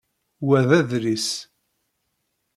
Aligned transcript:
Wa 0.45 0.59
d 0.67 0.69
adlis. 0.79 1.29